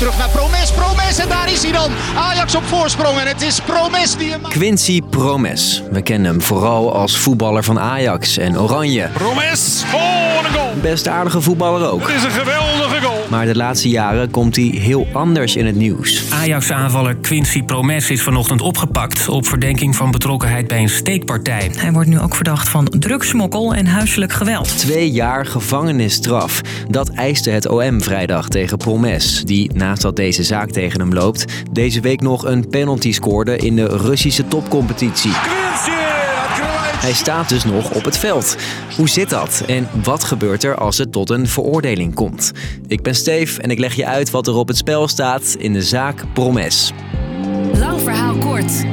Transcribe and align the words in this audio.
Terug 0.00 0.18
naar 0.18 0.28
Promes. 0.28 0.70
Promes 0.70 1.18
en 1.18 1.28
daar 1.28 1.52
is 1.52 1.62
hij 1.62 1.72
dan. 1.72 1.90
Ajax 2.16 2.54
op 2.54 2.64
voorsprong 2.64 3.18
en 3.18 3.26
het 3.26 3.42
is 3.42 3.60
Promes 3.60 4.16
die 4.16 4.30
hem... 4.30 4.42
Quincy 4.42 5.02
Promes. 5.10 5.82
We 5.90 6.02
kennen 6.02 6.30
hem 6.30 6.42
vooral 6.42 6.94
als 6.94 7.16
voetballer 7.16 7.64
van 7.64 7.80
Ajax 7.80 8.38
en 8.38 8.58
Oranje. 8.60 9.08
Promes. 9.12 9.82
Oh, 9.94 10.34
wat 10.34 10.44
een 10.44 10.52
goal. 10.52 10.59
Best 10.82 11.08
aardige 11.08 11.40
voetballer 11.40 11.90
ook. 11.90 12.00
Het 12.00 12.16
is 12.16 12.24
een 12.24 12.30
geweldige 12.30 13.00
goal. 13.00 13.26
Maar 13.30 13.46
de 13.46 13.56
laatste 13.56 13.88
jaren 13.88 14.30
komt 14.30 14.56
hij 14.56 14.64
heel 14.64 15.06
anders 15.12 15.56
in 15.56 15.66
het 15.66 15.76
nieuws. 15.76 16.30
Ajax-aanvaller 16.30 17.16
Quincy 17.16 17.62
Promes 17.62 18.10
is 18.10 18.22
vanochtend 18.22 18.60
opgepakt 18.60 19.28
op 19.28 19.46
verdenking 19.46 19.96
van 19.96 20.10
betrokkenheid 20.10 20.68
bij 20.68 20.78
een 20.82 20.88
steekpartij. 20.88 21.70
Hij 21.76 21.92
wordt 21.92 22.08
nu 22.08 22.20
ook 22.20 22.34
verdacht 22.34 22.68
van 22.68 22.84
drugsmokkel 22.98 23.74
en 23.74 23.86
huiselijk 23.86 24.32
geweld. 24.32 24.78
Twee 24.78 25.10
jaar 25.10 25.46
gevangenisstraf. 25.46 26.60
Dat 26.88 27.08
eiste 27.08 27.50
het 27.50 27.68
OM 27.68 28.02
vrijdag 28.02 28.48
tegen 28.48 28.78
Promes, 28.78 29.44
die 29.44 29.70
naast 29.74 30.02
dat 30.02 30.16
deze 30.16 30.42
zaak 30.42 30.70
tegen 30.70 31.00
hem 31.00 31.12
loopt, 31.12 31.44
deze 31.70 32.00
week 32.00 32.20
nog 32.20 32.44
een 32.44 32.68
penalty 32.68 33.12
scoorde 33.12 33.56
in 33.56 33.76
de 33.76 33.86
Russische 33.86 34.48
topcompetitie. 34.48 35.59
Hij 37.00 37.12
staat 37.12 37.48
dus 37.48 37.64
nog 37.64 37.90
op 37.90 38.04
het 38.04 38.18
veld. 38.18 38.56
Hoe 38.96 39.08
zit 39.08 39.30
dat? 39.30 39.62
En 39.66 39.88
wat 40.02 40.24
gebeurt 40.24 40.64
er 40.64 40.76
als 40.76 40.98
het 40.98 41.12
tot 41.12 41.30
een 41.30 41.48
veroordeling 41.48 42.14
komt? 42.14 42.52
Ik 42.86 43.02
ben 43.02 43.14
Steef 43.14 43.58
en 43.58 43.70
ik 43.70 43.78
leg 43.78 43.94
je 43.94 44.06
uit 44.06 44.30
wat 44.30 44.46
er 44.46 44.54
op 44.54 44.68
het 44.68 44.76
spel 44.76 45.08
staat 45.08 45.54
in 45.58 45.72
de 45.72 45.82
zaak 45.82 46.24
Promes. 46.32 46.92
Lang 47.72 48.00
verhaal 48.00 48.36
kort. 48.36 48.84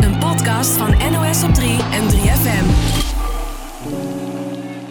Een 0.00 0.18
podcast 0.18 0.70
van 0.70 0.90
NOS 1.12 1.42
op 1.42 1.54
3 1.54 1.70
en 1.70 2.02
3FM. 2.10 3.15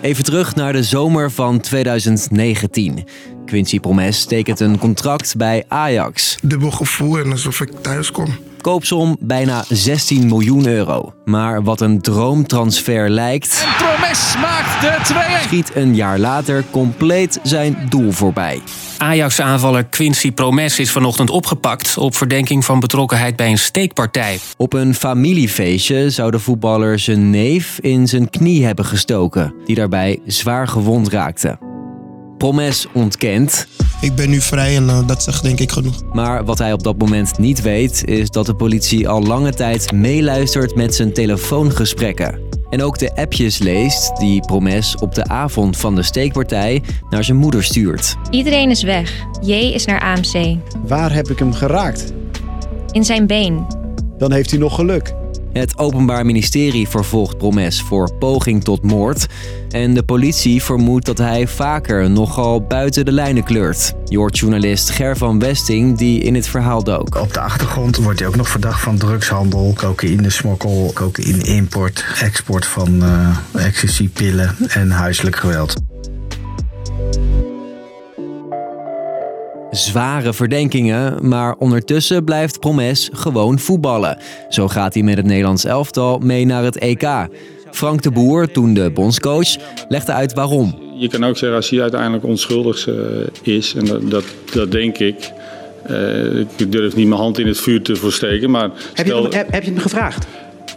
Even 0.02 0.23
terug 0.23 0.55
naar 0.55 0.73
de 0.73 0.84
zomer 0.84 1.31
van 1.31 1.59
2019. 1.59 3.03
Quincy 3.45 3.80
Promes 3.80 4.26
tekent 4.26 4.59
een 4.59 4.77
contract 4.77 5.36
bij 5.38 5.63
Ajax. 5.67 6.38
dubbel 6.41 6.72
gevoel 6.72 7.17
en 7.20 7.31
alsof 7.31 7.62
ik 7.62 7.72
thuis 7.81 8.12
kom. 8.12 8.27
Koopsom 8.61 9.17
bijna 9.19 9.64
16 9.69 10.28
miljoen 10.28 10.67
euro. 10.67 11.14
Maar 11.25 11.64
wat 11.64 11.81
een 11.81 12.02
droomtransfer 12.02 13.09
lijkt, 13.09 13.67
Promes 13.78 14.36
maakt 14.42 14.81
de 14.81 15.14
2-1. 15.14 15.44
schiet 15.44 15.72
een 15.75 15.95
jaar 15.95 16.19
later 16.19 16.64
compleet 16.72 17.39
zijn 17.44 17.78
doel 17.89 18.12
voorbij. 18.12 18.62
Ajax-aanvaller 18.97 19.83
Quincy 19.83 20.31
Promes 20.31 20.79
is 20.79 20.91
vanochtend 20.91 21.29
opgepakt 21.29 21.97
op 21.97 22.15
verdenking 22.15 22.65
van 22.65 22.79
betrokkenheid 22.79 23.35
bij 23.35 23.49
een 23.51 23.57
steekpartij. 23.57 24.39
Op 24.57 24.73
een 24.73 24.95
familiefeestje 24.95 26.09
zou 26.09 26.31
de 26.31 26.39
voetballer 26.39 26.99
zijn 26.99 27.29
neef 27.29 27.79
in 27.79 28.07
zijn 28.07 28.29
knie 28.29 28.66
hebben 28.66 28.85
gestoken, 28.85 29.53
die 29.66 29.75
daarbij 29.75 30.19
zwaar 30.25 30.67
gewond 30.67 31.07
raakte. 31.07 31.57
Promes 32.38 32.88
ontkent, 32.93 33.67
Ik 34.01 34.16
ben 34.16 34.29
nu 34.29 34.41
vrij 34.41 34.75
en 34.75 34.89
eh, 34.89 35.07
dat 35.07 35.23
zegt 35.23 35.43
denk 35.43 35.59
ik 35.59 35.71
genoeg. 35.71 36.01
maar 36.13 36.45
wat 36.45 36.57
hij 36.57 36.73
op 36.73 36.83
dat 36.83 36.97
moment 36.97 37.38
niet 37.38 37.61
weet, 37.61 38.05
is 38.05 38.29
dat 38.29 38.45
de 38.45 38.55
politie 38.55 39.09
al 39.09 39.23
lange 39.23 39.53
tijd 39.53 39.91
meeluistert 39.91 40.75
met 40.75 40.95
zijn 40.95 41.13
telefoongesprekken. 41.13 42.44
En 42.69 42.81
ook 42.81 42.97
de 42.97 43.16
appjes 43.16 43.58
leest 43.58 44.17
die 44.17 44.39
Promes 44.45 44.95
op 44.95 45.16
de 45.16 45.23
avond 45.27 45.77
van 45.77 45.95
de 45.95 46.03
steekpartij 46.03 46.83
naar 47.09 47.23
zijn 47.23 47.38
moeder 47.38 47.63
stuurt. 47.63 48.16
Iedereen 48.30 48.69
is 48.69 48.83
weg. 48.83 49.25
J 49.41 49.52
is 49.53 49.85
naar 49.85 50.02
AMC. 50.02 50.57
Waar 50.88 51.13
heb 51.13 51.30
ik 51.30 51.39
hem 51.39 51.53
geraakt? 51.53 52.13
In 52.91 53.03
zijn 53.03 53.27
been. 53.27 53.66
Dan 54.17 54.31
heeft 54.31 54.49
hij 54.49 54.59
nog 54.59 54.75
geluk. 54.75 55.13
Het 55.58 55.78
Openbaar 55.78 56.25
Ministerie 56.25 56.88
vervolgt 56.88 57.38
Promes 57.38 57.81
voor 57.81 58.14
poging 58.14 58.64
tot 58.64 58.84
moord. 58.84 59.25
En 59.70 59.94
de 59.94 60.03
politie 60.03 60.64
vermoedt 60.64 61.06
dat 61.06 61.17
hij 61.17 61.47
vaker 61.47 62.09
nogal 62.09 62.62
buiten 62.62 63.06
de 63.06 63.12
lijnen 63.12 63.44
kleurt. 63.44 63.94
Je 64.06 64.17
hoort 64.17 64.38
journalist 64.38 64.89
Ger 64.89 65.17
van 65.17 65.39
Westing 65.39 65.97
die 65.97 66.22
in 66.22 66.36
het 66.36 66.47
verhaal 66.47 66.84
dook. 66.84 67.16
Op 67.16 67.34
de 67.34 67.39
achtergrond 67.39 67.95
wordt 67.95 68.20
hij 68.20 68.28
ook 68.28 68.36
nog 68.36 68.50
verdacht 68.50 68.81
van 68.81 68.97
drugshandel, 68.97 69.73
cocaïne-smokkel, 69.75 70.92
cocaïne-import, 70.94 72.06
export 72.22 72.66
van 72.66 73.03
uh, 73.03 73.38
ecstasy-pillen 73.66 74.56
en 74.68 74.91
huiselijk 74.91 75.35
geweld. 75.35 75.75
Zware 79.75 80.34
verdenkingen, 80.34 81.28
maar 81.28 81.56
ondertussen 81.58 82.24
blijft 82.24 82.59
Promes 82.59 83.09
gewoon 83.13 83.59
voetballen. 83.59 84.18
Zo 84.50 84.68
gaat 84.68 84.94
hij 84.94 85.03
met 85.03 85.18
het 85.18 85.25
Nederlands 85.25 85.66
elftal 85.66 86.19
mee 86.19 86.46
naar 86.46 86.63
het 86.63 86.78
EK. 86.78 87.28
Frank 87.72 88.02
de 88.02 88.12
Boer, 88.12 88.52
toen 88.52 88.74
de 88.74 88.91
bondscoach, 88.94 89.56
legde 89.90 90.14
uit 90.14 90.34
waarom. 90.34 90.80
Je 90.97 91.08
kan 91.08 91.25
ook 91.25 91.38
zeggen 91.38 91.58
als 91.58 91.69
hij 91.69 91.81
uiteindelijk 91.81 92.24
onschuldig 92.24 92.88
uh, 92.88 92.96
is, 93.41 93.74
en 93.75 93.85
dat, 93.85 94.12
dat, 94.12 94.24
dat 94.53 94.72
denk 94.72 94.97
ik. 94.97 95.31
Uh, 95.90 96.40
ik 96.40 96.72
durf 96.72 96.96
niet 96.96 97.08
mijn 97.08 97.22
hand 97.22 97.40
in 97.40 97.47
het 97.47 97.59
vuur 97.59 97.81
te 97.81 97.96
voorsteken, 97.96 98.52
maar... 98.52 98.69
Heb, 98.94 99.06
je, 99.06 99.14
hem, 99.14 99.31
heb, 99.31 99.52
heb 99.52 99.64
je 99.64 99.72
hem 99.72 99.80
gevraagd? 99.80 100.28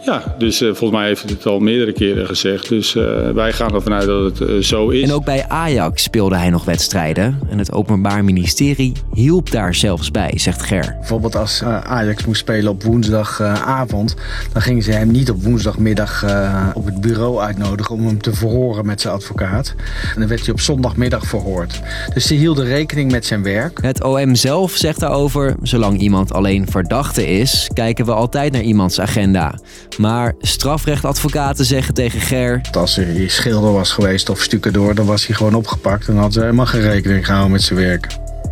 Ja, 0.01 0.35
dus 0.37 0.61
uh, 0.61 0.67
volgens 0.67 0.99
mij 0.99 1.07
heeft 1.07 1.23
hij 1.23 1.31
het 1.31 1.45
al 1.45 1.59
meerdere 1.59 1.93
keren 1.93 2.25
gezegd. 2.25 2.69
Dus 2.69 2.95
uh, 2.95 3.29
wij 3.29 3.53
gaan 3.53 3.73
ervan 3.73 3.93
uit 3.93 4.05
dat 4.05 4.23
het 4.23 4.49
uh, 4.49 4.61
zo 4.61 4.89
is. 4.89 5.03
En 5.03 5.11
ook 5.11 5.25
bij 5.25 5.45
Ajax 5.47 6.03
speelde 6.03 6.35
hij 6.35 6.49
nog 6.49 6.65
wedstrijden. 6.65 7.39
En 7.49 7.57
het 7.57 7.71
Openbaar 7.71 8.23
Ministerie 8.23 8.93
hielp 9.13 9.51
daar 9.51 9.75
zelfs 9.75 10.11
bij, 10.11 10.31
zegt 10.35 10.61
Ger. 10.61 10.95
Bijvoorbeeld 10.99 11.35
als 11.35 11.63
Ajax 11.63 12.25
moest 12.25 12.39
spelen 12.39 12.71
op 12.71 12.83
woensdagavond... 12.83 14.15
dan 14.53 14.61
gingen 14.61 14.83
ze 14.83 14.91
hem 14.91 15.11
niet 15.11 15.29
op 15.29 15.43
woensdagmiddag 15.43 16.23
op 16.73 16.85
het 16.85 17.01
bureau 17.01 17.39
uitnodigen... 17.39 17.95
om 17.95 18.05
hem 18.05 18.21
te 18.21 18.33
verhoren 18.33 18.85
met 18.85 19.01
zijn 19.01 19.13
advocaat. 19.13 19.75
En 20.13 20.19
dan 20.19 20.27
werd 20.27 20.41
hij 20.41 20.53
op 20.53 20.59
zondagmiddag 20.59 21.25
verhoord. 21.25 21.81
Dus 22.13 22.27
ze 22.27 22.33
hielden 22.33 22.65
rekening 22.65 23.11
met 23.11 23.25
zijn 23.25 23.43
werk. 23.43 23.79
Het 23.81 24.03
OM 24.03 24.35
zelf 24.35 24.71
zegt 24.71 24.99
daarover... 24.99 25.55
zolang 25.61 25.99
iemand 25.99 26.33
alleen 26.33 26.67
verdachte 26.69 27.27
is... 27.27 27.69
kijken 27.73 28.05
we 28.05 28.11
altijd 28.11 28.51
naar 28.51 28.61
iemands 28.61 28.99
agenda... 28.99 29.55
Maar 29.99 30.33
strafrechtadvocaten 30.41 31.65
zeggen 31.65 31.93
tegen 31.93 32.21
Ger... 32.21 32.61
Als 32.71 32.95
hij 32.95 33.27
schilder 33.27 33.73
was 33.73 33.91
geweest 33.91 34.29
of 34.29 34.41
stucadoor, 34.41 34.95
dan 34.95 35.05
was 35.05 35.27
hij 35.27 35.35
gewoon 35.35 35.53
opgepakt... 35.53 36.07
en 36.07 36.17
had 36.17 36.33
ze 36.33 36.39
helemaal 36.39 36.65
geen 36.65 36.81
rekening 36.81 37.25
gehouden 37.25 37.51
met 37.51 37.61
zijn 37.61 37.79
werk. 37.79 38.07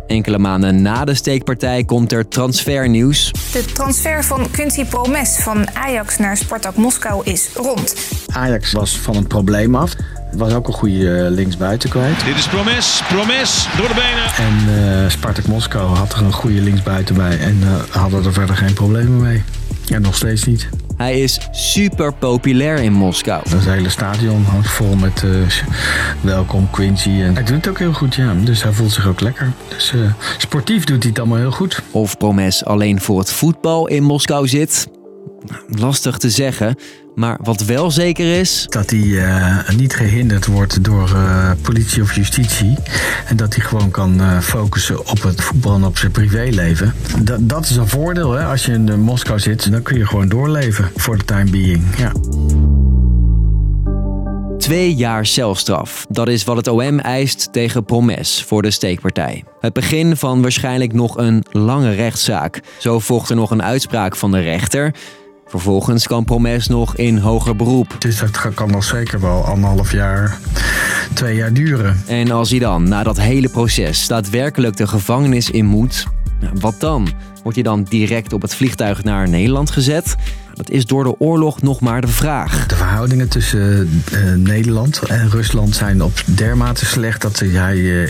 Enkele 0.06 0.38
maanden 0.38 0.82
na 0.82 1.04
de 1.04 1.14
steekpartij 1.14 1.84
komt 1.84 2.12
er 2.12 2.28
transfernieuws. 2.28 3.30
De 3.52 3.64
transfer 3.64 4.24
van 4.24 4.50
Quincy 4.50 4.84
Promes 4.84 5.36
van 5.36 5.74
Ajax 5.74 6.18
naar 6.18 6.36
Spartak 6.36 6.76
Moskou 6.76 7.24
is 7.24 7.48
rond. 7.54 7.94
Ajax 8.26 8.72
was 8.72 8.98
van 8.98 9.16
een 9.16 9.26
probleem 9.26 9.74
af. 9.74 9.94
Was 10.32 10.52
ook 10.52 10.66
een 10.66 10.74
goede 10.74 11.26
linksbuiten 11.30 11.90
kwijt. 11.90 12.24
Dit 12.24 12.36
is 12.36 12.48
Promes. 12.48 13.02
Promes 13.08 13.68
door 13.76 13.88
de 13.88 13.94
benen. 13.94 14.48
En 14.48 14.84
uh, 15.04 15.10
Spartak 15.10 15.46
Moskou 15.46 15.96
had 15.96 16.12
er 16.12 16.22
een 16.22 16.32
goede 16.32 16.60
linksbuiten 16.60 17.14
bij. 17.14 17.38
En 17.38 17.58
uh, 17.62 17.74
hadden 17.90 18.24
er 18.24 18.32
verder 18.32 18.56
geen 18.56 18.72
problemen 18.72 19.20
mee. 19.20 19.42
En 19.88 20.02
nog 20.02 20.16
steeds 20.16 20.44
niet. 20.44 20.68
Hij 20.98 21.20
is 21.20 21.38
super 21.50 22.14
populair 22.14 22.82
in 22.82 22.92
Moskou. 22.92 23.42
Het 23.48 23.64
hele 23.64 23.88
stadion 23.88 24.44
hangt 24.44 24.68
vol 24.68 24.96
met 24.96 25.22
uh, 25.22 25.30
welkom 26.20 26.70
Quincy. 26.70 27.10
En 27.10 27.34
hij 27.34 27.44
doet 27.44 27.56
het 27.56 27.68
ook 27.68 27.78
heel 27.78 27.92
goed, 27.92 28.14
ja. 28.14 28.34
Dus 28.34 28.62
hij 28.62 28.72
voelt 28.72 28.92
zich 28.92 29.06
ook 29.06 29.20
lekker. 29.20 29.52
Dus 29.68 29.92
uh, 29.92 30.12
sportief 30.38 30.84
doet 30.84 31.02
hij 31.02 31.10
het 31.10 31.18
allemaal 31.18 31.38
heel 31.38 31.50
goed. 31.50 31.82
Of 31.90 32.16
Promes 32.16 32.64
alleen 32.64 33.00
voor 33.00 33.18
het 33.18 33.32
voetbal 33.32 33.88
in 33.88 34.02
Moskou 34.02 34.48
zit? 34.48 34.88
Lastig 35.68 36.18
te 36.18 36.30
zeggen. 36.30 36.76
Maar 37.14 37.38
wat 37.42 37.64
wel 37.64 37.90
zeker 37.90 38.38
is... 38.38 38.66
Dat 38.68 38.90
hij 38.90 38.98
uh, 38.98 39.68
niet 39.68 39.94
gehinderd 39.94 40.46
wordt 40.46 40.84
door 40.84 41.10
uh, 41.14 41.50
politie 41.62 42.02
of 42.02 42.14
justitie. 42.14 42.76
En 43.26 43.36
dat 43.36 43.54
hij 43.54 43.64
gewoon 43.64 43.90
kan 43.90 44.20
uh, 44.20 44.40
focussen 44.40 45.06
op 45.06 45.22
het 45.22 45.40
voetbal 45.40 45.74
en 45.74 45.84
op 45.84 45.98
zijn 45.98 46.12
privéleven. 46.12 46.94
Dat, 47.22 47.48
dat 47.48 47.64
is 47.64 47.76
een 47.76 47.88
voordeel. 47.88 48.32
Hè? 48.32 48.44
Als 48.44 48.66
je 48.66 48.72
in 48.72 49.00
Moskou 49.00 49.38
zit, 49.38 49.70
dan 49.70 49.82
kun 49.82 49.98
je 49.98 50.06
gewoon 50.06 50.28
doorleven. 50.28 50.90
Voor 50.96 51.18
de 51.18 51.24
time 51.24 51.50
being, 51.50 51.82
ja. 51.96 52.12
Twee 54.58 54.94
jaar 54.94 55.26
celstraf. 55.26 56.06
Dat 56.08 56.28
is 56.28 56.44
wat 56.44 56.56
het 56.56 56.68
OM 56.68 56.98
eist 56.98 57.52
tegen 57.52 57.84
Promes 57.84 58.44
voor 58.46 58.62
de 58.62 58.70
steekpartij. 58.70 59.44
Het 59.60 59.72
begin 59.72 60.16
van 60.16 60.42
waarschijnlijk 60.42 60.92
nog 60.92 61.16
een 61.16 61.44
lange 61.50 61.92
rechtszaak. 61.92 62.60
Zo 62.78 62.98
volgt 62.98 63.30
er 63.30 63.36
nog 63.36 63.50
een 63.50 63.62
uitspraak 63.62 64.16
van 64.16 64.30
de 64.30 64.40
rechter. 64.40 64.94
Vervolgens 65.48 66.06
kan 66.06 66.24
Promes 66.24 66.66
nog 66.66 66.96
in 66.96 67.18
hoger 67.18 67.56
beroep. 67.56 67.96
Dus 67.98 68.18
dat 68.18 68.54
kan 68.54 68.70
nog 68.70 68.84
zeker 68.84 69.20
wel 69.20 69.44
anderhalf 69.44 69.92
jaar, 69.92 70.38
twee 71.12 71.36
jaar 71.36 71.52
duren. 71.52 72.02
En 72.06 72.30
als 72.30 72.50
hij 72.50 72.58
dan 72.58 72.88
na 72.88 73.02
dat 73.02 73.20
hele 73.20 73.48
proces 73.48 74.06
daadwerkelijk 74.06 74.76
de 74.76 74.86
gevangenis 74.86 75.50
in 75.50 75.66
moet, 75.66 76.06
wat 76.60 76.74
dan? 76.78 77.08
Wordt 77.42 77.56
hij 77.56 77.62
dan 77.62 77.82
direct 77.82 78.32
op 78.32 78.42
het 78.42 78.54
vliegtuig 78.54 79.04
naar 79.04 79.28
Nederland 79.28 79.70
gezet? 79.70 80.16
Dat 80.54 80.70
is 80.70 80.86
door 80.86 81.04
de 81.04 81.20
oorlog 81.20 81.62
nog 81.62 81.80
maar 81.80 82.00
de 82.00 82.08
vraag. 82.08 82.66
De 82.66 82.76
verhoudingen 82.76 83.28
tussen 83.28 84.02
uh, 84.12 84.34
Nederland 84.34 85.02
en 85.08 85.30
Rusland 85.30 85.74
zijn 85.74 86.02
op 86.02 86.22
dermate 86.24 86.86
slecht 86.86 87.22
dat 87.22 87.40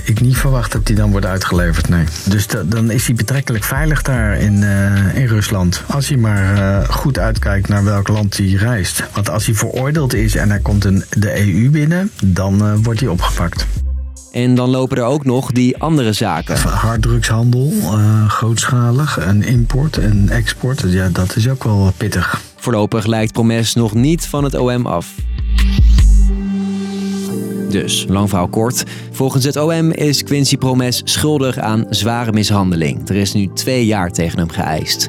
ik 0.04 0.20
niet 0.20 0.36
verwacht 0.36 0.72
dat 0.72 0.88
hij 0.88 0.96
dan 0.96 1.10
wordt 1.10 1.26
uitgeleverd. 1.26 1.88
Nee. 1.88 2.04
Dus 2.24 2.46
dan 2.66 2.90
is 2.90 3.06
hij 3.06 3.14
betrekkelijk 3.14 3.64
veilig 3.64 4.02
daar 4.02 4.38
in, 4.38 4.62
uh, 4.62 5.14
in 5.14 5.26
Rusland. 5.26 5.82
Als 5.86 6.08
hij 6.08 6.16
maar 6.16 6.84
goed 6.90 7.18
uitkijkt 7.18 7.68
naar 7.68 7.84
welk 7.84 8.08
land 8.08 8.36
hij 8.36 8.46
reist. 8.46 9.04
Want 9.12 9.30
als 9.30 9.46
hij 9.46 9.54
veroordeeld 9.54 10.14
is 10.14 10.34
en 10.34 10.50
hij 10.50 10.60
komt 10.60 10.84
in 10.84 11.04
de 11.10 11.40
EU 11.40 11.70
binnen, 11.70 12.10
dan 12.24 12.82
wordt 12.82 13.00
hij 13.00 13.08
opgepakt. 13.08 13.66
En 14.32 14.54
dan 14.54 14.70
lopen 14.70 14.96
er 14.96 15.04
ook 15.04 15.24
nog 15.24 15.52
die 15.52 15.78
andere 15.78 16.12
zaken. 16.12 16.58
Harddrugshandel, 16.58 17.72
uh, 17.82 18.28
grootschalig, 18.28 19.18
en 19.18 19.42
import 19.42 19.98
en 19.98 20.28
export. 20.28 20.82
Ja, 20.86 21.08
dat 21.08 21.36
is 21.36 21.48
ook 21.48 21.64
wel 21.64 21.92
pittig. 21.96 22.40
Voorlopig 22.56 23.06
lijkt 23.06 23.32
Promes 23.32 23.74
nog 23.74 23.94
niet 23.94 24.26
van 24.26 24.44
het 24.44 24.54
OM 24.54 24.86
af. 24.86 25.14
Dus, 27.68 28.06
lang 28.08 28.28
verhaal 28.28 28.48
kort. 28.48 28.84
Volgens 29.10 29.44
het 29.44 29.56
OM 29.56 29.92
is 29.92 30.22
Quincy 30.22 30.56
Promes 30.56 31.00
schuldig 31.04 31.58
aan 31.58 31.86
zware 31.90 32.32
mishandeling. 32.32 33.08
Er 33.08 33.16
is 33.16 33.32
nu 33.32 33.48
twee 33.54 33.86
jaar 33.86 34.10
tegen 34.10 34.38
hem 34.38 34.48
geëist. 34.50 35.08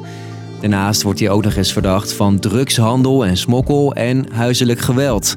Daarnaast 0.60 1.02
wordt 1.02 1.20
hij 1.20 1.30
ook 1.30 1.44
nog 1.44 1.54
eens 1.54 1.72
verdacht 1.72 2.12
van 2.12 2.38
drugshandel 2.38 3.26
en 3.26 3.36
smokkel 3.36 3.94
en 3.94 4.26
huiselijk 4.32 4.80
geweld. 4.80 5.36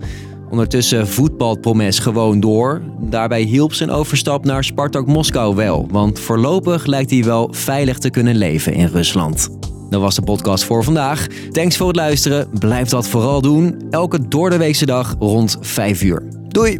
Ondertussen 0.54 1.08
voetbalt 1.08 1.62
Promes 1.62 2.00
gewoon 2.00 2.40
door. 2.40 2.82
Daarbij 3.00 3.42
hielp 3.42 3.74
zijn 3.74 3.92
overstap 3.92 4.46
naar 4.46 4.64
Spartak 4.64 5.08
Moskou 5.08 5.56
wel, 5.56 5.88
want 5.92 6.20
voorlopig 6.20 6.86
lijkt 6.86 7.12
hij 7.12 7.24
wel 7.24 7.48
veilig 7.52 7.98
te 7.98 8.10
kunnen 8.10 8.36
leven 8.36 8.74
in 8.74 8.88
Rusland. 8.88 9.50
Dat 9.90 10.02
was 10.02 10.16
de 10.16 10.22
podcast 10.22 10.64
voor 10.64 10.84
vandaag. 10.84 11.28
Thanks 11.52 11.78
voor 11.78 11.88
het 11.88 11.96
luisteren. 11.96 12.50
Blijf 12.60 12.90
dat 12.90 13.08
vooral 13.08 13.42
doen. 13.42 13.88
Elke 13.90 14.28
doordeweekse 14.28 14.86
dag 14.86 15.16
rond 15.20 15.58
5 15.62 16.04
uur. 16.04 16.24
Doei! 16.48 16.80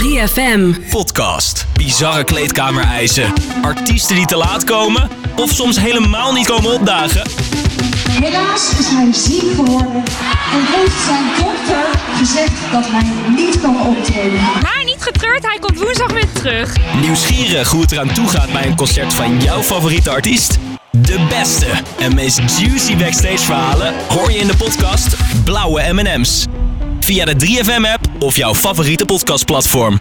3FM. 0.00 0.90
Podcast. 0.90 1.66
Bizarre 1.72 2.24
kleedkamereisen. 2.24 3.32
Artiesten 3.62 4.16
die 4.16 4.26
te 4.26 4.36
laat 4.36 4.64
komen. 4.64 5.08
Of 5.36 5.50
soms 5.50 5.80
helemaal 5.80 6.32
niet 6.32 6.46
komen 6.46 6.72
opdagen. 6.72 7.39
Helaas 8.10 8.72
is 8.78 8.86
hij 8.88 9.12
ziek 9.12 9.54
geworden 9.54 10.02
en 10.52 10.62
heeft 10.74 11.04
zijn 11.06 11.24
dokter 11.38 12.00
gezegd 12.16 12.72
dat 12.72 12.84
hij 12.86 13.34
niet 13.36 13.60
kan 13.60 13.86
optreden. 13.86 14.40
Maar 14.62 14.82
niet 14.84 15.02
getreurd, 15.02 15.46
hij 15.46 15.58
komt 15.60 15.78
woensdag 15.78 16.12
weer 16.12 16.32
terug. 16.32 16.76
Nieuwsgierig 17.00 17.70
hoe 17.70 17.80
het 17.80 17.92
eraan 17.92 18.12
toe 18.12 18.28
gaat 18.28 18.52
bij 18.52 18.66
een 18.66 18.76
concert 18.76 19.14
van 19.14 19.42
jouw 19.42 19.62
favoriete 19.62 20.10
artiest? 20.10 20.58
De 20.90 21.26
beste 21.28 21.66
en 21.98 22.14
meest 22.14 22.40
juicy 22.58 22.96
backstage 22.96 23.38
verhalen 23.44 23.94
hoor 24.08 24.30
je 24.32 24.38
in 24.38 24.46
de 24.46 24.56
podcast 24.56 25.16
Blauwe 25.44 25.92
M&M's. 25.92 26.46
Via 27.00 27.24
de 27.24 27.34
3FM 27.34 27.92
app 27.92 28.06
of 28.18 28.36
jouw 28.36 28.54
favoriete 28.54 29.04
podcastplatform. 29.04 30.00